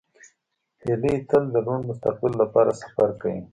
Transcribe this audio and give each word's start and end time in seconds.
هیلۍ 0.83 1.15
تل 1.29 1.43
د 1.53 1.55
روڼ 1.65 1.79
مستقبل 1.89 2.31
لپاره 2.41 2.71
سفر 2.81 3.09
کوي 3.21 3.39